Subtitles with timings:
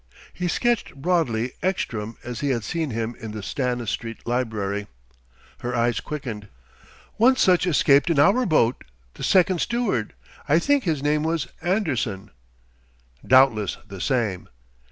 [0.33, 4.87] He sketched broadly Ekstrom as he had seen him in the Stanistreet library.
[5.59, 6.47] Her eyes quickened.
[7.17, 8.83] "One such escaped in our boat,
[9.13, 10.13] the second steward;
[10.49, 12.31] I think his name was Anderson."
[13.23, 14.49] "Doubtless the same."